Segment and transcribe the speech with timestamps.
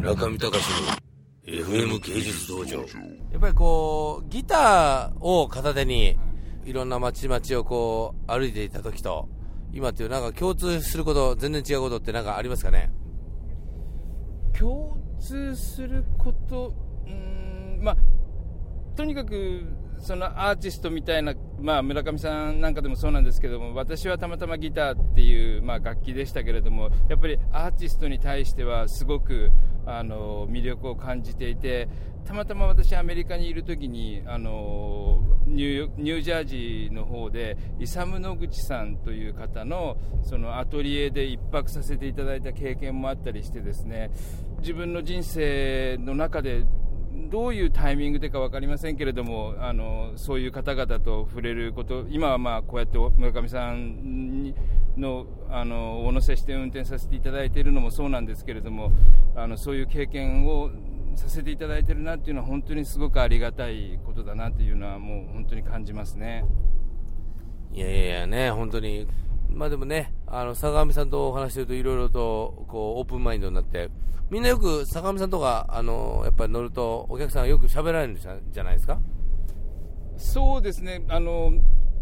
[0.00, 0.64] 中見隆
[1.46, 2.78] の FM 芸術道場。
[2.78, 2.84] や
[3.36, 6.18] っぱりこう、ギターを片手に、
[6.64, 9.28] いろんな街々をこう、歩いていた時と、
[9.72, 12.90] 今っていうなんか共通すること、全然違うことってなんかありますかね？
[14.58, 16.72] 共通すること、
[17.06, 17.12] うー
[17.78, 17.96] ん、まあ、
[18.96, 19.66] とにかく、
[19.98, 29.50] そのアーティストみたいな、まあ、村上さんなんかでもそうなんですけども、私はたまたまギターっていう、まあ、楽器でしたけれども、やっぱりアーティストに対してはすごく
[29.98, 31.88] あの魅力を感じていて、
[32.24, 44.10] たまたま私、アメリカにいるときにあのニュー、ジャージーの方で、イサム・ノグチさんという方のそのアトリエで一泊させていただいた経験もあったりしてですね、
[44.60, 46.64] 自分の人生の中で
[47.30, 54.54] どういうタイミングでか分かりませんけれども、あのそういう方々と触れること、今はまあこうやって村上さん
[54.96, 58.92] のあのお乗せして運転させていただいているのもそうなんですけれども、
[59.34, 60.70] あのそういう経験を
[61.16, 66.44] させていただいているなっていうのは、本当にすごくありがたいことだなというのは、もう本当に感じますね。
[67.72, 69.06] いやいやいやね、本当に。
[69.48, 73.90] まあでもね、あの、坂上さんとお話してるといろいろと、こう、オープンマインドになって、
[74.30, 79.00] みんなよく坂上さんとか、あの、やっぱり乗ると、お客さんがよく喋られるんじゃじゃないですか
[80.20, 81.50] そうですねあの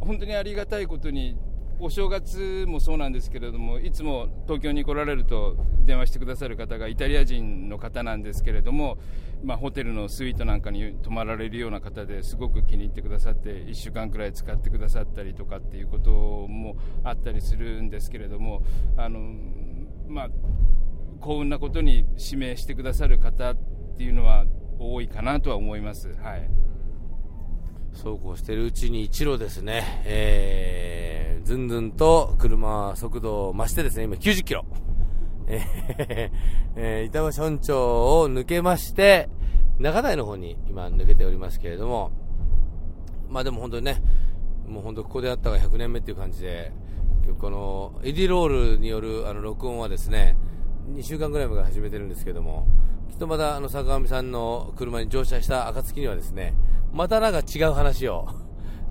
[0.00, 1.36] 本当にありがたいことに
[1.80, 8.98] お正月もそうなんですけれどもいつも東京に来られると電話してくださる方がイタリア人の方なんですけれども、
[9.44, 18.62] まあ、ホテルのスイートなんかに泊まられるような方ですごく気に入ってくださって1週間くらい使ってくださったりとかっていうこともあったりするんですけれども
[18.96, 19.20] あの、
[20.08, 20.28] まあ、
[21.20, 23.56] 幸運なことに指名してくださる方っ
[23.96, 24.46] ていうのは
[24.80, 26.14] 多いかなとは思います。
[26.22, 26.50] はい
[27.98, 30.87] そうこうしてるうちに一路ですね、えー、
[31.48, 34.66] ずんずんと車速度を増してですね、今90キロ。
[35.46, 39.30] えー板橋本町を抜けまして、
[39.78, 42.12] 中台の方に今抜けておりますけれども、
[43.30, 44.02] まあでも本当にね、
[44.68, 46.70] もう本当ここであったが100年目っていう感じで、
[47.40, 50.36] このエディロールによるあの録音はですね、
[50.92, 52.66] 2週間ぐらい前から始めてるんですけども、
[53.08, 56.52] きっとまたあの坂上さんの車に乗車した暁にはですね、
[56.92, 58.28] またなんか違う話を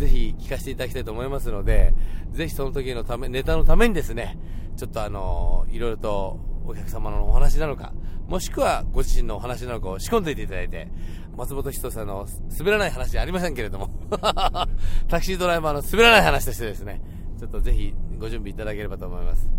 [0.00, 1.92] ぜひ聞かせていただきたいと思いますので、
[2.32, 4.38] ぜひその時のため、ネタのためにですね、
[4.78, 7.92] ちょっとあの、いろいろとお客様のお話なのか、
[8.26, 10.88] もしくはご自身のお話なのかを仕込んでいていただいて、
[11.36, 12.26] 松本人志さんの
[12.58, 13.90] 滑らない話ありませんけれども、
[15.08, 17.02] タクシードライバーの滑らない話としてですね、
[17.38, 19.50] ちょっとぜひご準備いただければと思います。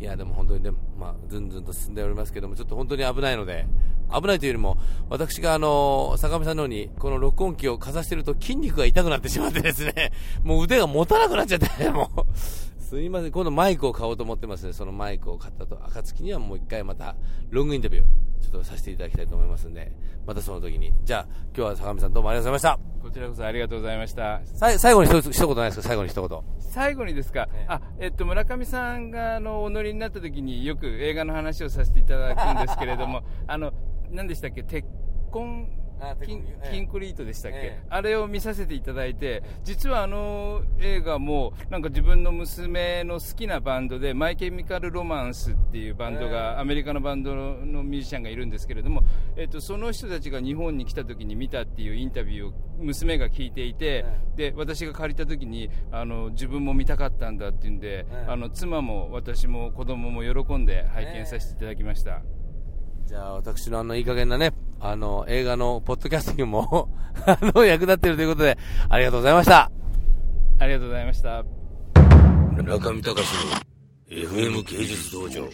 [0.00, 3.66] いや、でも本当にね、まあ、ずんずんと進んでおりますけども、ちょっと本当に危ないので、
[4.12, 4.78] 危ないというよりも、
[5.10, 10.12] 私があの、坂上さんのように、この録音機をかざしてると筋肉が痛くなってしまってですね、
[10.44, 12.20] もう腕が持たなくなっちゃって、もう、
[12.88, 17.16] すいません、今度マイクを買おうと思ってますね、そのマイクを買ったと、暁にはもう一回また、
[17.50, 18.04] ロングインタビュー、
[18.40, 19.92] ちょっとさせていただきたいと思いますんで、
[20.26, 20.90] またその時に。
[21.04, 23.02] じゃあ、今日は坂上さんどうもありがとうございました。
[23.02, 24.40] こちらこそありがとうございました。
[24.78, 25.82] 最後に一つ一言ないですか？
[25.82, 26.40] 最後に一言。
[26.60, 33.70] 最後にですか、ええあえっと、村上さんがあのお乗りになった時によく映画の話をさせていただくんですけれども、 あの
[34.10, 34.86] 何でしたっけ、鉄
[35.30, 35.77] 痕あ鉄
[36.24, 36.70] キン痕ええ。
[36.72, 37.86] キンクリートでしたっけ、ええ。
[37.88, 49.02] あれを見させていただいて、実はあの映画も、なんか自分の娘の好きなバンドで、マイ・ケミカル・ロマンスっていうバンドえが、アメリカのバンドのミュージシャンがいるんですけれども、
[49.36, 54.04] えっと、その人たちが日本に来た時に見たっていうインタビューを娘が聞いていて、
[54.36, 58.26] で私が借りた時にあの自分も見たかったんだっていうんで、ええ。
[58.28, 62.22] あの妻も私も子供も喜んで拝見させていただきました。
[63.06, 66.88] じゃあ、私のあの、いい加減なね、あの、映画のポッドキャスティングも、
[67.26, 68.58] あの、役立っているということで、
[68.88, 69.70] ありがとうございました。
[70.60, 71.44] ありがとうございました。
[72.62, 73.68] 中見隆の
[74.10, 75.48] FM 芸術道場